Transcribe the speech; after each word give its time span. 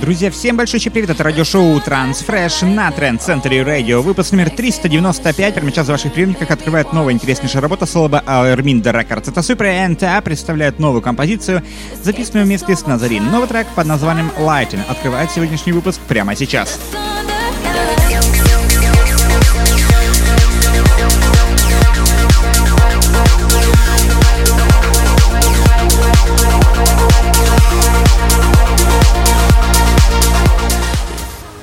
Друзья, 0.00 0.30
всем 0.30 0.56
большой 0.56 0.80
привет, 0.80 1.10
это 1.10 1.22
радиошоу 1.22 1.78
Transfresh 1.78 2.64
на 2.64 2.90
Тренд 2.90 3.20
Центре 3.20 3.62
Радио. 3.62 4.00
Выпуск 4.00 4.32
номер 4.32 4.48
395. 4.48 5.54
Прямо 5.54 5.70
сейчас 5.70 5.88
в 5.88 5.90
ваших 5.90 6.14
приемниках 6.14 6.50
открывает 6.50 6.94
новая 6.94 7.12
интереснейшая 7.12 7.60
работа 7.60 7.84
Солоба 7.84 8.20
Арминда 8.20 8.92
Рекордс. 8.92 9.28
Это 9.28 9.40
Super 9.40 9.94
NTA 9.94 10.22
представляет 10.22 10.78
новую 10.78 11.02
композицию, 11.02 11.62
записанную 12.02 12.46
вместе 12.46 12.74
с 12.74 12.86
Назарин. 12.86 13.30
Новый 13.30 13.46
трек 13.46 13.66
под 13.74 13.86
названием 13.86 14.32
Lighting 14.38 14.80
открывает 14.88 15.30
сегодняшний 15.32 15.72
выпуск 15.72 16.00
прямо 16.08 16.34
сейчас. 16.34 16.80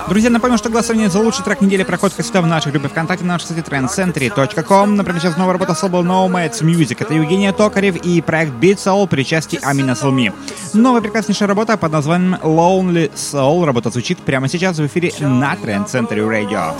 Друзья, 0.09 0.29
напомню, 0.29 0.57
что 0.57 0.70
голосование 0.70 1.09
за 1.09 1.20
лучший 1.20 1.43
трек 1.43 1.59
недели 1.59 1.84
проходит 1.84 2.15
всегда 2.17 2.41
в 2.41 2.48
нашей 2.48 2.71
группе 2.71 2.88
ВКонтакте 2.88 3.25
на 3.25 3.34
нашем 3.34 3.49
сайте 3.49 3.61
trendcentry.com. 3.70 4.95
Например, 4.95 5.21
сейчас 5.21 5.35
новая 5.35 5.53
работа 5.53 5.75
с 5.75 5.84
лейбла 5.84 6.02
Nomads 6.02 6.61
Music. 6.61 6.95
Это 6.99 7.13
Евгения 7.13 7.52
Токарев 7.52 7.98
и 7.98 8.21
проект 8.21 8.53
Beat 8.53 8.77
Soul 8.77 9.07
при 9.07 9.23
части 9.23 9.59
Амина 9.62 9.95
Салми. 9.95 10.31
Новая 10.73 11.01
прекраснейшая 11.01 11.49
работа 11.49 11.75
под 11.75 11.91
названием 11.91 12.35
Lonely 12.35 13.12
Soul. 13.15 13.65
Работа 13.65 13.89
звучит 13.89 14.17
прямо 14.20 14.48
сейчас 14.48 14.77
в 14.77 14.85
эфире 14.85 15.12
на 15.20 15.55
Trend 15.55 15.88
Century 15.88 16.26
Radio. 16.26 16.73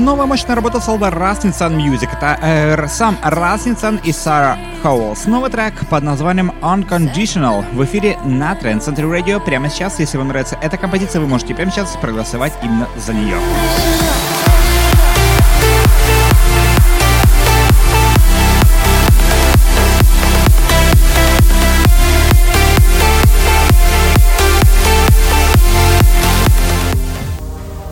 Новая 0.00 0.24
мощная 0.24 0.56
работа 0.56 0.80
солда 0.80 1.08
Rasmussen 1.08 1.76
Music. 1.76 2.08
Это 2.10 2.38
э, 2.40 2.88
сам 2.88 3.18
Rasmussen 3.22 4.00
и 4.02 4.12
Сара 4.12 4.56
Хоуэлс. 4.82 5.26
Новый 5.26 5.50
трек 5.50 5.74
под 5.90 6.02
названием 6.02 6.52
Unconditional 6.62 7.66
в 7.74 7.84
эфире 7.84 8.18
на 8.24 8.54
Trend 8.54 8.80
Center 8.80 9.04
Radio 9.04 9.44
прямо 9.44 9.68
сейчас. 9.68 10.00
Если 10.00 10.16
вам 10.16 10.28
нравится 10.28 10.56
эта 10.62 10.78
композиция, 10.78 11.20
вы 11.20 11.26
можете 11.26 11.54
прямо 11.54 11.70
сейчас 11.70 11.98
проголосовать 12.00 12.54
именно 12.62 12.88
за 12.96 13.12
нее. 13.12 13.36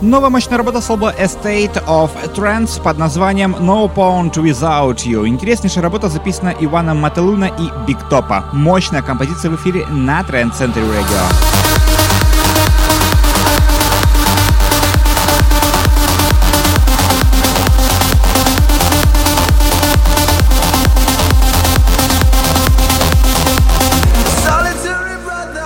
Новая 0.09 0.31
мощная 0.31 0.57
работа 0.57 0.81
с 0.81 0.89
Estate 0.89 1.85
of 1.85 2.09
Trance 2.33 2.81
под 2.81 2.97
названием 2.97 3.55
No 3.59 3.87
Point 3.93 4.33
Without 4.33 5.05
You. 5.05 5.27
Интереснейшая 5.27 5.83
работа 5.83 6.09
записана 6.09 6.51
Иваном 6.59 6.97
Мателуна 6.97 7.45
и 7.45 7.85
Биг 7.85 7.99
Топа. 8.09 8.45
Мощная 8.51 9.03
композиция 9.03 9.51
в 9.51 9.55
эфире 9.57 9.85
на 9.85 10.21
Trend 10.21 10.53
Center 10.57 10.81
Radio. 10.81 11.58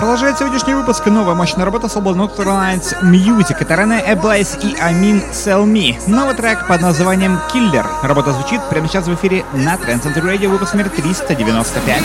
Продолжает 0.03 0.37
сегодняшний 0.37 0.73
выпуск 0.73 1.05
новая 1.05 1.33
мощная 1.33 1.63
работа 1.63 1.87
с 1.87 1.95
лейбла 1.95 2.13
Nocturne 2.13 2.77
Music. 3.03 3.55
Это 3.57 3.75
Рене 3.75 4.03
Эблайс 4.05 4.57
и 4.61 4.75
Амин 4.75 5.23
Селми. 5.31 5.97
Новый 6.07 6.35
трек 6.35 6.67
под 6.67 6.81
названием 6.81 7.39
Killer. 7.53 7.85
Работа 8.01 8.33
звучит 8.33 8.59
прямо 8.69 8.89
сейчас 8.89 9.07
в 9.07 9.13
эфире 9.15 9.45
на 9.53 9.75
Trend 9.75 10.03
Center 10.03 10.21
Radio, 10.21 10.49
выпуск 10.49 10.73
номер 10.73 10.89
395. 10.89 12.03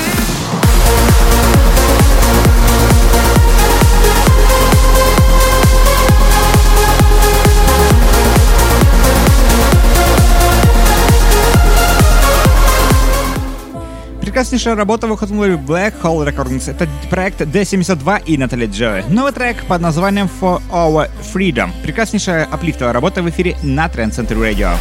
Прекраснейшая 14.39 14.77
работа 14.77 15.09
выходила 15.09 15.47
в 15.47 15.69
Black 15.69 15.95
Hole 16.01 16.25
Recordings. 16.25 16.71
Это 16.71 16.87
проект 17.11 17.41
D72 17.41 18.23
и 18.25 18.39
Натали 18.39 18.67
Джои. 18.67 19.03
Новый 19.11 19.33
трек 19.33 19.65
под 19.65 19.81
названием 19.81 20.31
For 20.41 20.63
Our 20.71 21.11
Freedom. 21.35 21.71
Прекраснейшая 21.83 22.45
аплифтовая 22.45 22.93
работа 22.93 23.21
в 23.21 23.29
эфире 23.31 23.57
на 23.65 23.87
Trend 23.87 24.13
Center 24.13 24.39
Radio. 24.39 24.77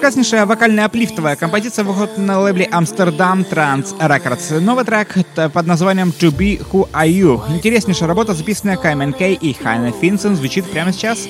Прекраснейшая 0.00 0.46
вокальная 0.46 0.86
аплифтовая 0.86 1.36
композиция 1.36 1.84
выходит 1.84 2.16
на 2.16 2.40
лейбле 2.40 2.64
Amsterdam 2.72 3.46
Trans 3.46 3.94
Records. 3.98 4.58
Новый 4.58 4.86
трек 4.86 5.14
под 5.52 5.66
названием 5.66 6.08
To 6.18 6.34
Be 6.34 6.58
Who 6.72 6.90
Are 6.92 7.06
You. 7.06 7.42
Интереснейшая 7.54 8.08
работа, 8.08 8.32
записанная 8.32 8.78
Каймен 8.78 9.12
Кей 9.12 9.34
и 9.34 9.52
Хайна 9.52 9.92
Финсен, 9.92 10.36
звучит 10.36 10.64
прямо 10.70 10.94
сейчас. 10.94 11.28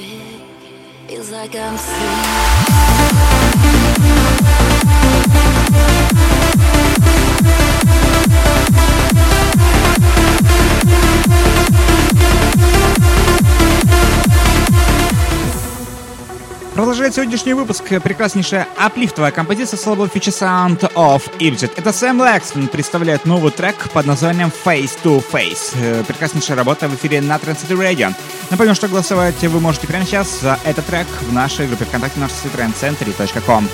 Feels 1.08 1.32
like 1.32 1.50
Продолжает 16.80 17.14
сегодняшний 17.14 17.52
выпуск 17.52 17.84
прекраснейшая 17.84 18.66
аплифтовая 18.78 19.32
композиция 19.32 19.76
с 19.76 19.86
лейбла 19.86 20.06
Future 20.06 20.32
Sound 20.32 20.90
of 20.94 21.30
Egypt. 21.38 21.72
Это 21.76 21.92
Сэм 21.92 22.18
Лэкстон 22.18 22.68
представляет 22.68 23.26
новый 23.26 23.52
трек 23.52 23.90
под 23.90 24.06
названием 24.06 24.50
Face 24.64 24.92
to 25.04 25.22
Face. 25.30 25.74
Э, 25.74 26.02
прекраснейшая 26.04 26.56
работа 26.56 26.88
в 26.88 26.94
эфире 26.94 27.20
на 27.20 27.36
Trend 27.36 27.68
Radio. 27.68 28.14
Напомню, 28.48 28.74
что 28.74 28.88
голосовать 28.88 29.42
вы 29.42 29.60
можете 29.60 29.86
прямо 29.88 30.06
сейчас 30.06 30.40
за 30.40 30.58
этот 30.64 30.86
трек 30.86 31.06
в 31.20 31.30
нашей 31.34 31.66
группе 31.66 31.84
ВКонтакте 31.84 32.18
на 32.18 32.30
сайте 32.30 32.48
trendcentry.com. 32.56 33.68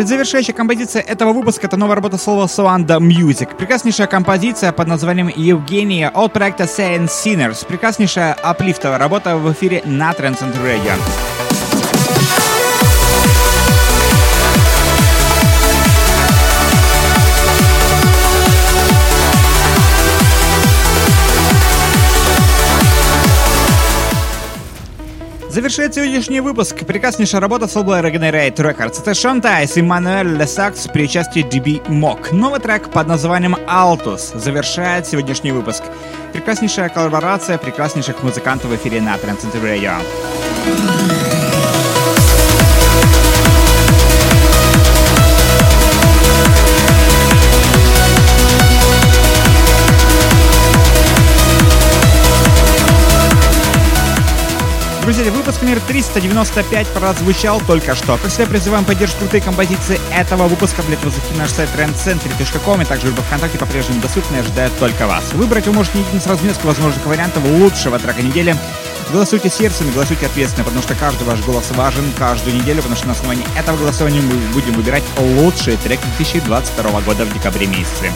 Предзавершающая 0.00 0.54
композиция 0.54 1.02
этого 1.02 1.34
выпуска— 1.34 1.66
это 1.66 1.76
новая 1.76 1.96
работа 1.96 2.16
слова 2.16 2.46
Swanda 2.46 2.98
Music. 3.00 3.54
Прекраснейшая 3.54 4.06
композиция 4.06 4.72
под 4.72 4.88
названием 4.88 5.28
Евгения 5.28 6.08
от 6.08 6.32
проекта 6.32 6.64
Saint 6.64 7.08
Sinners. 7.08 7.66
Прекраснейшая 7.66 8.32
аплифтовая 8.32 8.98
работа 8.98 9.36
в 9.36 9.52
эфире 9.52 9.82
на 9.84 10.12
Transcend 10.12 10.56
Radio. 10.64 11.59
Завершает 25.60 25.94
сегодняшний 25.94 26.40
выпуск 26.40 26.86
прекраснейшая 26.86 27.38
работа 27.38 27.68
с 27.68 27.76
лейбла 27.76 28.00
Regenerate 28.00 28.54
Records. 28.54 29.02
Это 29.02 29.12
Шон 29.12 29.42
Тайс 29.42 29.76
и 29.76 29.82
Мануэль 29.82 30.38
Лесакс 30.38 30.88
при 30.88 31.04
участии 31.04 31.44
DB 31.44 31.86
Mock. 31.86 32.34
Новый 32.34 32.60
трек 32.60 32.88
под 32.88 33.06
названием 33.06 33.54
Altus 33.54 34.38
завершает 34.38 35.06
сегодняшний 35.06 35.52
выпуск. 35.52 35.82
Прекраснейшая 36.32 36.88
коллаборация 36.88 37.58
прекраснейших 37.58 38.22
музыкантов 38.22 38.70
в 38.70 38.76
эфире 38.76 39.02
на 39.02 39.16
Transcend 39.16 39.62
Radio. 39.62 41.39
Друзья, 55.10 55.32
выпуск 55.32 55.60
номер 55.62 55.80
395 55.88 56.86
прозвучал 56.90 57.60
только 57.66 57.96
что. 57.96 58.16
Как 58.16 58.30
всегда, 58.30 58.46
призываем 58.46 58.84
поддержать 58.84 59.18
крутые 59.18 59.40
композиции 59.40 60.00
этого 60.14 60.46
выпуска. 60.46 60.82
Блять, 60.82 61.02
вы 61.02 61.10
на 61.32 61.38
наш 61.38 61.50
сайт 61.50 61.68
trendcentry.com 61.76 62.82
и 62.82 62.84
также 62.84 63.08
группа 63.08 63.22
ВКонтакте 63.22 63.58
по-прежнему 63.58 64.00
доступны 64.00 64.36
и 64.36 64.38
ожидают 64.38 64.78
только 64.78 65.08
вас. 65.08 65.32
Выбрать 65.32 65.66
вы 65.66 65.72
можете 65.72 65.98
не 66.12 66.20
с 66.20 66.28
разметки 66.28 66.64
возможных 66.64 67.04
вариантов 67.06 67.42
лучшего 67.44 67.98
трека 67.98 68.22
недели 68.22 68.54
Голосуйте 69.12 69.50
сердцем 69.50 69.90
голосуйте 69.90 70.26
ответственно, 70.26 70.64
потому 70.64 70.82
что 70.82 70.94
каждый 70.94 71.24
ваш 71.24 71.40
голос 71.40 71.70
важен 71.72 72.04
каждую 72.16 72.54
неделю, 72.54 72.76
потому 72.76 72.94
что 72.94 73.08
на 73.08 73.12
основании 73.12 73.44
этого 73.58 73.76
голосования 73.76 74.20
мы 74.20 74.34
будем 74.52 74.72
выбирать 74.74 75.02
лучшие 75.18 75.76
треки 75.78 76.02
2022 76.16 77.00
года 77.00 77.24
в 77.24 77.32
декабре 77.32 77.66
месяце. 77.66 78.12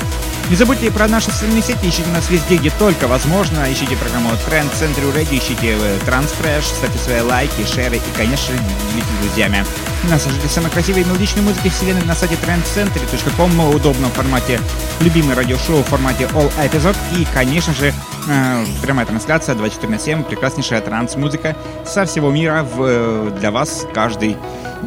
Не 0.51 0.55
забудьте 0.55 0.93
про 0.93 1.09
наши 1.09 1.33
социальные 1.33 1.63
сети, 1.63 1.89
ищите 1.89 2.09
нас 2.11 2.31
везде, 2.31 2.59
где 2.59 2.71
только 2.71 3.09
возможно. 3.09 3.65
Ищите 3.73 3.97
программу 3.97 4.31
Trend 4.49 4.73
Century 4.73 5.13
Radio, 5.13 5.39
ищите 5.39 5.77
Transfresh, 6.07 6.63
ставьте 6.63 6.99
свои 6.99 7.23
лайки, 7.23 7.67
шеры 7.67 7.97
и, 7.97 8.17
конечно, 8.17 8.55
делитесь 8.55 9.09
с 9.21 9.25
друзьями. 9.25 9.65
Нас 10.11 10.23
слушайте 10.23 10.49
самой 10.49 10.71
красивой 10.71 11.01
и 11.01 11.05
мелодичной 11.05 11.43
музыки 11.43 11.69
вселенной 11.69 12.05
на 12.05 12.15
сайте 12.15 12.35
trendcentury.com 12.35 13.51
в 13.51 13.75
удобном 13.75 14.11
формате, 14.11 14.61
любимый 15.01 15.35
радиошоу 15.35 15.83
в 15.83 15.87
формате 15.87 16.29
All 16.35 16.53
Episode 16.59 16.97
и, 17.19 17.27
конечно 17.33 17.73
же, 17.73 17.93
э, 18.29 18.65
прямая 18.83 19.07
трансляция 19.07 19.55
24 19.55 19.91
на 19.91 19.99
7, 19.99 20.23
прекраснейшая 20.25 20.83
транс-музыка 20.83 21.57
со 21.87 22.05
всего 22.05 22.31
мира 22.31 22.63
в, 22.65 22.83
э, 22.83 23.31
для 23.39 23.51
вас 23.51 23.87
каждый 23.95 24.37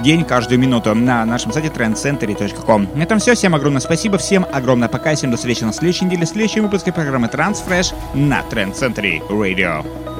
день, 0.04 0.24
каждую 0.24 0.60
минуту 0.60 0.94
на 0.94 1.26
нашем 1.26 1.52
сайте 1.52 1.70
trendcentury.com. 1.70 2.90
На 2.96 3.04
этом 3.04 3.20
все. 3.20 3.34
Всем 3.36 3.56
огромное 3.56 3.82
спасибо. 3.82 4.18
Всем 4.18 4.46
огромное 4.52 4.88
пока. 4.88 5.16
Всем 5.16 5.32
до 5.32 5.38
встречи 5.38 5.64
на 5.64 5.74
следующей 5.74 6.06
неделе. 6.06 6.26
В 6.26 6.30
следующем 6.30 6.64
выпуске 6.64 6.92
программы 6.92 7.28
Transfresh 7.28 7.94
на 8.14 8.42
Trend 8.42 8.76
Century 8.76 9.28
Radio. 9.30 10.17